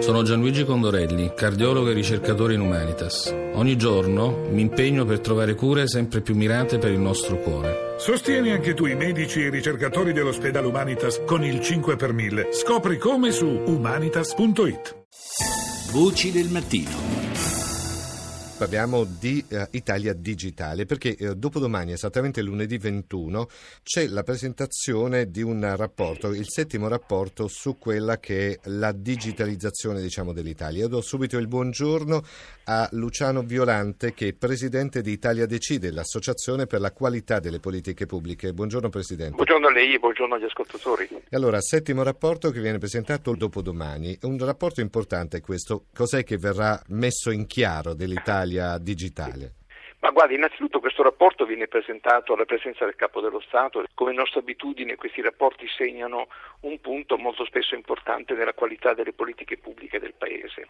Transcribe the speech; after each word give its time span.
Sono 0.00 0.22
Gianluigi 0.22 0.64
Condorelli, 0.64 1.32
cardiologo 1.34 1.90
e 1.90 1.92
ricercatore 1.92 2.54
in 2.54 2.60
Humanitas. 2.60 3.34
Ogni 3.54 3.76
giorno 3.76 4.46
mi 4.50 4.62
impegno 4.62 5.04
per 5.04 5.20
trovare 5.20 5.54
cure 5.54 5.88
sempre 5.88 6.20
più 6.20 6.34
mirate 6.34 6.78
per 6.78 6.92
il 6.92 7.00
nostro 7.00 7.36
cuore. 7.38 7.96
Sostieni 7.98 8.50
anche 8.52 8.74
tu 8.74 8.86
i 8.86 8.94
medici 8.94 9.42
e 9.42 9.46
i 9.46 9.50
ricercatori 9.50 10.12
dell'ospedale 10.12 10.66
Humanitas 10.66 11.22
con 11.26 11.44
il 11.44 11.60
5 11.60 11.96
per 11.96 12.12
1000. 12.12 12.48
Scopri 12.52 12.96
come 12.96 13.32
su 13.32 13.46
humanitas.it. 13.46 14.96
Voci 15.90 16.30
del 16.30 16.48
mattino. 16.48 17.17
Parliamo 18.58 19.04
di 19.04 19.44
uh, 19.50 19.68
Italia 19.70 20.12
Digitale 20.12 20.84
perché 20.84 21.16
uh, 21.20 21.34
dopodomani, 21.34 21.92
esattamente 21.92 22.42
lunedì 22.42 22.76
21, 22.76 23.46
c'è 23.84 24.08
la 24.08 24.24
presentazione 24.24 25.30
di 25.30 25.42
un 25.42 25.76
rapporto, 25.76 26.30
il 26.30 26.50
settimo 26.50 26.88
rapporto 26.88 27.46
su 27.46 27.78
quella 27.78 28.18
che 28.18 28.50
è 28.50 28.58
la 28.64 28.90
digitalizzazione 28.90 30.00
diciamo, 30.02 30.32
dell'Italia. 30.32 30.80
Io 30.80 30.88
do 30.88 31.00
subito 31.00 31.38
il 31.38 31.46
buongiorno 31.46 32.20
a 32.64 32.88
Luciano 32.92 33.42
Violante 33.42 34.12
che 34.12 34.28
è 34.28 34.32
presidente 34.32 35.02
di 35.02 35.12
Italia 35.12 35.46
Decide, 35.46 35.92
l'associazione 35.92 36.66
per 36.66 36.80
la 36.80 36.90
qualità 36.90 37.38
delle 37.38 37.60
politiche 37.60 38.06
pubbliche. 38.06 38.52
Buongiorno 38.52 38.88
Presidente. 38.88 39.36
Buongiorno 39.36 39.68
a 39.68 39.70
lei 39.70 39.96
buongiorno 40.00 40.34
agli 40.34 40.44
ascoltatori. 40.44 41.08
E 41.28 41.36
allora, 41.36 41.60
settimo 41.60 42.02
rapporto 42.02 42.50
che 42.50 42.60
viene 42.60 42.78
presentato 42.78 43.36
dopodomani. 43.36 44.18
Un 44.22 44.36
rapporto 44.38 44.80
importante 44.80 45.40
questo. 45.40 45.84
Cos'è 45.94 46.24
che 46.24 46.38
verrà 46.38 46.82
messo 46.88 47.30
in 47.30 47.46
chiaro 47.46 47.94
dell'Italia? 47.94 48.46
Italia 48.48 48.78
digitale? 48.78 49.54
Ma 50.00 50.10
guardi, 50.10 50.34
innanzitutto 50.34 50.78
questo 50.78 51.02
rapporto 51.02 51.44
viene 51.44 51.66
presentato 51.66 52.32
alla 52.32 52.44
presenza 52.44 52.84
del 52.84 52.94
Capo 52.94 53.20
dello 53.20 53.40
Stato. 53.40 53.84
Come 53.94 54.12
nostra 54.12 54.40
abitudine 54.40 54.94
questi 54.94 55.20
rapporti 55.20 55.66
segnano 55.66 56.28
un 56.60 56.80
punto 56.80 57.18
molto 57.18 57.44
spesso 57.44 57.74
importante 57.74 58.34
nella 58.34 58.54
qualità 58.54 58.94
delle 58.94 59.12
politiche 59.12 59.58
pubbliche 59.58 59.98
del 59.98 60.14
Paese. 60.14 60.68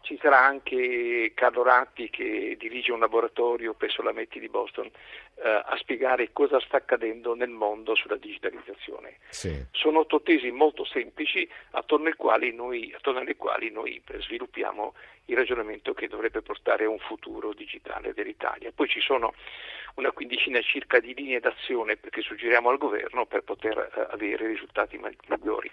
Ci 0.00 0.16
sarà 0.22 0.38
anche 0.38 1.32
Carlo 1.34 1.62
Ratti 1.64 2.08
che 2.08 2.56
dirige 2.58 2.92
un 2.92 3.00
laboratorio 3.00 3.74
presso 3.74 4.00
la 4.00 4.12
Metti 4.12 4.38
di 4.38 4.48
Boston 4.48 4.86
eh, 4.86 5.48
a 5.48 5.76
spiegare 5.76 6.32
cosa 6.32 6.60
sta 6.60 6.78
accadendo 6.78 7.34
nel 7.34 7.50
mondo 7.50 7.94
sulla 7.94 8.16
digitalizzazione. 8.16 9.16
Sì. 9.28 9.66
Sono 9.72 10.00
otto 10.00 10.22
tesi 10.22 10.50
molto 10.50 10.84
semplici 10.84 11.48
attorno, 11.72 12.10
noi, 12.54 12.92
attorno 12.94 13.20
alle 13.20 13.36
quali 13.36 13.70
noi 13.70 14.00
sviluppiamo 14.20 14.94
il 15.26 15.36
ragionamento 15.36 15.92
che 15.92 16.08
dovrebbe 16.08 16.40
portare 16.40 16.84
a 16.84 16.88
un 16.88 16.98
futuro 16.98 17.52
digitale 17.52 18.14
dell'Italia. 18.14 18.67
Poi 18.72 18.88
ci 18.88 19.00
sono 19.00 19.34
una 19.94 20.12
quindicina 20.12 20.60
circa 20.60 21.00
di 21.00 21.14
linee 21.14 21.40
d'azione 21.40 21.98
che 21.98 22.20
suggeriamo 22.20 22.70
al 22.70 22.78
governo 22.78 23.26
per 23.26 23.42
poter 23.42 23.76
eh, 23.78 24.06
avere 24.10 24.46
risultati 24.46 24.98
migliori. 24.98 25.70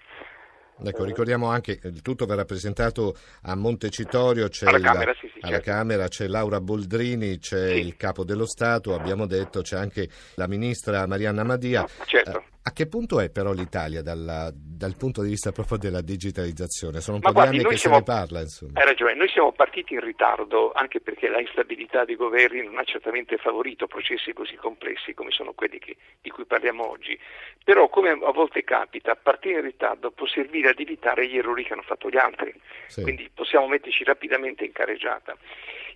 Ecco, 0.84 1.04
ricordiamo 1.04 1.48
anche 1.48 1.78
che 1.78 1.88
il 1.88 2.02
tutto 2.02 2.26
verrà 2.26 2.44
presentato 2.44 3.16
a 3.42 3.56
Montecitorio, 3.56 4.48
c'è 4.48 4.66
alla, 4.66 4.78
Camera, 4.78 5.14
sì, 5.14 5.26
sì, 5.32 5.38
alla 5.40 5.54
certo. 5.54 5.70
Camera 5.70 6.08
c'è 6.08 6.26
Laura 6.26 6.60
Boldrini, 6.60 7.38
c'è 7.38 7.68
sì. 7.68 7.78
il 7.78 7.96
Capo 7.96 8.24
dello 8.24 8.44
Stato, 8.44 8.94
abbiamo 8.94 9.26
detto 9.26 9.62
c'è 9.62 9.76
anche 9.76 10.06
la 10.34 10.46
Ministra 10.46 11.06
Marianna 11.06 11.44
Madia. 11.44 11.86
Certo. 12.04 12.44
A 12.66 12.72
che 12.72 12.88
punto 12.88 13.20
è 13.20 13.30
però 13.30 13.52
l'Italia 13.52 14.02
dalla, 14.02 14.50
dal 14.52 14.96
punto 14.96 15.22
di 15.22 15.28
vista 15.28 15.52
proprio 15.52 15.78
della 15.78 16.00
digitalizzazione? 16.00 17.00
Sono 17.00 17.18
un 17.18 17.22
Ma 17.22 17.28
po' 17.28 17.34
guardi, 17.34 17.58
di 17.58 17.62
anni 17.62 17.72
che 17.72 17.78
siamo, 17.78 17.94
se 17.94 18.00
ne 18.00 18.06
parla. 18.06 18.40
Insomma. 18.40 18.80
Hai 18.80 18.86
ragione, 18.86 19.14
noi 19.14 19.28
siamo 19.28 19.52
partiti 19.52 19.94
in 19.94 20.00
ritardo 20.00 20.72
anche 20.72 21.00
perché 21.00 21.28
la 21.28 21.38
instabilità 21.38 22.04
dei 22.04 22.16
governi 22.16 22.64
non 22.64 22.76
ha 22.78 22.82
certamente 22.82 23.36
favorito 23.36 23.86
processi 23.86 24.32
così 24.32 24.56
complessi 24.56 25.14
come 25.14 25.30
sono 25.30 25.52
quelli 25.52 25.78
che, 25.78 25.96
di 26.20 26.28
cui 26.30 26.44
parliamo 26.44 26.90
oggi. 26.90 27.16
Però 27.62 27.88
come 27.88 28.10
a 28.10 28.32
volte 28.32 28.64
capita, 28.64 29.14
partire 29.14 29.60
in 29.60 29.64
ritardo 29.66 30.10
può 30.10 30.26
servire 30.26 30.70
ad 30.70 30.80
evitare 30.80 31.28
gli 31.28 31.36
errori 31.38 31.62
che 31.62 31.72
hanno 31.72 31.82
fatto 31.86 32.10
gli 32.10 32.18
altri. 32.18 32.52
Sì. 32.88 33.02
Quindi 33.02 33.30
possiamo 33.32 33.68
metterci 33.68 34.02
rapidamente 34.02 34.64
in 34.64 34.72
carreggiata. 34.72 35.36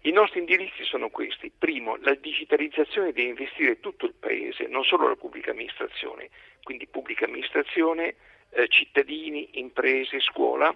I 0.02 0.12
nostri 0.12 0.38
indirizzi 0.38 0.82
sono 0.84 1.10
questi. 1.10 1.52
Primo, 1.56 1.96
la 2.00 2.14
digitalizzazione 2.14 3.12
deve 3.12 3.28
investire 3.28 3.80
tutto 3.80 4.06
il 4.06 4.14
Paese, 4.18 4.66
non 4.66 4.82
solo 4.82 5.06
la 5.08 5.16
pubblica 5.16 5.50
amministrazione, 5.50 6.30
quindi 6.62 6.86
pubblica 6.86 7.26
amministrazione, 7.26 8.14
eh, 8.50 8.66
cittadini, 8.68 9.58
imprese, 9.58 10.20
scuola. 10.20 10.74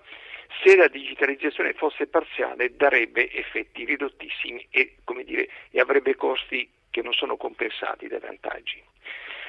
Se 0.62 0.76
la 0.76 0.88
digitalizzazione 0.88 1.72
fosse 1.72 2.06
parziale 2.06 2.76
darebbe 2.76 3.32
effetti 3.32 3.84
ridottissimi 3.84 4.66
e, 4.70 4.96
dire, 5.24 5.48
e 5.70 5.80
avrebbe 5.80 6.14
costi 6.16 6.68
che 6.90 7.00
non 7.00 7.14
sono 7.14 7.36
compensati 7.36 8.06
dai 8.06 8.20
vantaggi. 8.20 8.82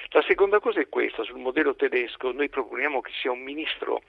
La 0.09 0.23
seconda 0.25 0.61
cosa 0.61 0.79
è 0.79 0.87
questa, 0.87 1.23
sul 1.23 1.39
modello 1.39 1.75
tedesco 1.75 2.31
noi 2.31 2.47
proponiamo 2.47 3.01
che 3.01 3.11
sia 3.19 3.31
un 3.31 3.41
ministro 3.41 4.03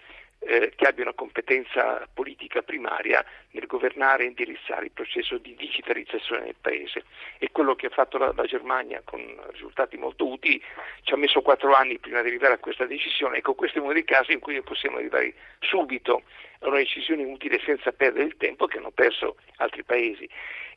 eh, 0.46 0.72
che 0.74 0.86
abbia 0.86 1.02
una 1.02 1.12
competenza 1.12 2.06
politica 2.12 2.62
primaria 2.62 3.24
nel 3.50 3.66
governare 3.66 4.24
e 4.24 4.28
indirizzare 4.28 4.86
il 4.86 4.92
processo 4.92 5.38
di 5.38 5.54
digitalizzazione 5.56 6.44
del 6.44 6.54
Paese. 6.60 7.04
E 7.38 7.50
quello 7.50 7.74
che 7.74 7.86
ha 7.86 7.90
fatto 7.90 8.16
la, 8.18 8.32
la, 8.34 8.44
Germania 8.44 9.02
con 9.04 9.20
risultati 9.50 9.96
molto 9.96 10.26
utili 10.26 10.62
ci 11.02 11.12
ha 11.12 11.16
messo 11.16 11.42
quattro 11.42 11.74
anni 11.74 11.98
prima 11.98 12.22
di 12.22 12.28
arrivare 12.28 12.54
a 12.54 12.58
questa 12.58 12.86
decisione. 12.86 13.38
Ecco, 13.38 13.54
questo 13.54 13.78
è 13.78 13.80
uno 13.80 13.92
dei 13.92 14.04
casi 14.04 14.32
in 14.32 14.40
cui 14.40 14.60
possiamo 14.62 14.98
arrivare 14.98 15.34
subito 15.60 16.22
a 16.60 16.68
una 16.68 16.78
decisione 16.78 17.24
utile 17.24 17.60
senza 17.64 17.92
perdere 17.92 18.26
il 18.26 18.36
tempo 18.36 18.66
che 18.66 18.78
hanno 18.78 18.90
perso 18.90 19.36
altri 19.56 19.84
paesi. 19.84 20.28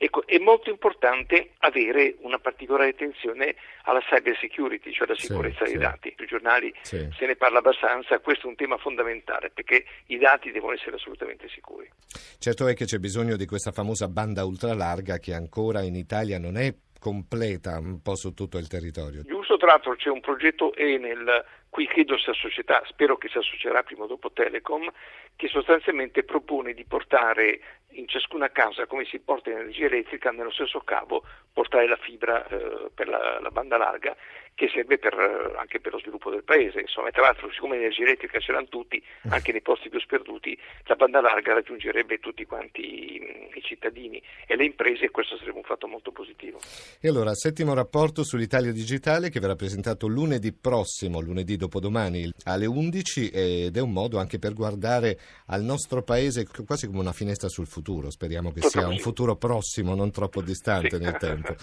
Ecco, 0.01 0.25
è 0.25 0.37
molto 0.37 0.69
importante 0.69 1.51
avere 1.57 2.15
una 2.19 2.39
particolare 2.39 2.91
attenzione 2.91 3.55
alla 3.83 3.99
cyber 3.99 4.37
security, 4.39 4.93
cioè 4.93 5.07
la 5.07 5.17
sicurezza 5.17 5.65
sì, 5.65 5.73
dei 5.73 5.73
sì. 5.73 5.77
dati. 5.77 6.13
Sui 6.15 6.25
giornali 6.25 6.73
sì. 6.81 7.09
se 7.17 7.25
ne 7.25 7.35
parla 7.35 7.59
abbastanza, 7.59 8.17
questo 8.19 8.47
è 8.47 8.49
un 8.49 8.55
tema 8.55 8.77
fondamentale 8.77 9.49
perché 9.49 9.83
i 10.05 10.17
dati 10.17 10.51
devono 10.51 10.73
essere 10.73 10.95
assolutamente 10.95 11.49
sicuri. 11.49 11.91
Certo 12.39 12.67
è 12.67 12.73
che 12.75 12.85
c'è 12.85 12.97
bisogno 12.97 13.35
di 13.35 13.45
questa 13.45 13.73
famosa 13.73 14.07
banda 14.07 14.45
ultralarga 14.45 15.17
che 15.17 15.33
ancora 15.33 15.81
in 15.81 15.95
Italia 15.95 16.39
non 16.39 16.55
è 16.55 16.73
completa 16.99 17.79
un 17.79 18.01
po' 18.01 18.15
su 18.15 18.33
tutto 18.33 18.57
il 18.57 18.67
territorio. 18.67 19.23
Giusto, 19.23 19.57
tra 19.57 19.67
l'altro 19.67 19.95
c'è 19.95 20.09
un 20.09 20.19
progetto 20.19 20.75
Enel 20.75 21.45
qui 21.69 21.87
credo 21.87 22.17
sia 22.17 22.33
società, 22.33 22.81
spero 22.87 23.17
che 23.17 23.29
si 23.29 23.37
associerà 23.37 23.83
prima 23.83 24.03
o 24.03 24.07
dopo 24.07 24.31
Telecom, 24.31 24.91
che 25.35 25.47
sostanzialmente 25.47 26.23
propone 26.23 26.73
di 26.73 26.83
portare 26.83 27.59
in 27.99 28.07
ciascuna 28.07 28.49
casa, 28.49 28.85
come 28.85 29.05
si 29.05 29.19
porta 29.19 29.49
energia 29.49 29.85
elettrica, 29.85 30.31
nello 30.31 30.51
stesso 30.51 30.79
cavo 30.79 31.23
portare 31.51 31.87
la 31.87 31.97
fibra 31.97 32.47
eh, 32.47 32.89
per 32.93 33.07
la, 33.07 33.39
la, 33.41 33.49
banda 33.49 33.77
larga 33.77 34.15
che 34.55 34.69
serve 34.73 34.97
per, 34.97 35.13
eh, 35.13 35.57
anche 35.57 35.79
per 35.79 35.93
lo 35.93 35.99
sviluppo 35.99 36.29
del 36.29 36.43
paese. 36.43 36.79
Insomma, 36.79 37.11
tra 37.11 37.23
l'altro, 37.23 37.51
siccome 37.51 37.75
l'energia 37.75 38.03
elettrica 38.03 38.39
ce 38.39 38.51
l'hanno 38.51 38.67
tutti, 38.67 39.01
anche 39.29 39.51
nei 39.51 39.61
posti 39.61 39.89
più 39.89 39.99
sperduti, 39.99 40.57
la 40.85 40.95
banda 40.95 41.21
larga 41.21 41.53
raggiungerebbe 41.53 42.19
tutti 42.19 42.45
quanti 42.45 42.81
i, 42.81 43.49
i 43.53 43.61
cittadini 43.61 44.21
e 44.47 44.55
le 44.55 44.65
imprese 44.65 45.05
e 45.05 45.11
questo 45.11 45.37
sarebbe 45.37 45.57
un 45.57 45.63
fatto 45.63 45.87
molto 45.87 46.11
positivo. 46.11 46.59
E 47.01 47.07
allora, 47.07 47.33
settimo 47.33 47.73
rapporto 47.73 48.23
sull'Italia 48.23 48.71
digitale 48.71 49.29
che 49.29 49.39
verrà 49.39 49.55
presentato 49.55 50.07
lunedì 50.07 50.53
prossimo, 50.53 51.19
lunedì 51.19 51.55
dopodomani 51.57 52.31
alle 52.45 52.65
11 52.65 53.29
ed 53.29 53.77
è 53.77 53.81
un 53.81 53.91
modo 53.91 54.19
anche 54.19 54.39
per 54.39 54.53
guardare 54.53 55.17
al 55.47 55.61
nostro 55.63 56.03
paese 56.03 56.45
quasi 56.65 56.87
come 56.87 56.99
una 56.99 57.13
finestra 57.13 57.49
sul 57.49 57.67
futuro. 57.67 57.88
Speriamo 58.09 58.51
che 58.51 58.61
sia 58.61 58.87
un 58.87 58.97
futuro 58.97 59.35
prossimo, 59.35 59.95
non 59.95 60.11
troppo 60.11 60.41
distante 60.41 60.97
nel 60.99 61.17
tempo. 61.19 61.55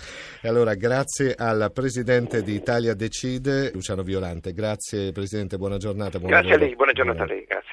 E 0.43 0.49
allora 0.49 0.75
grazie 0.75 1.35
al 1.37 1.71
Presidente 1.73 2.43
di 2.43 2.55
Italia 2.55 2.95
Decide, 2.95 3.71
Luciano 3.73 4.03
Violante. 4.03 4.53
Grazie 4.53 5.13
Presidente, 5.13 5.57
buona 5.57 5.77
giornata. 5.79 6.19
Buona 6.19 6.41
grazie 6.41 6.51
lavoro. 6.51 6.65
a 6.65 6.67
lei, 6.67 6.77
buona 6.77 6.93
giornata 6.93 7.19
buona. 7.25 7.33
a 7.33 7.37
lei. 7.37 7.45
Grazie. 7.47 7.67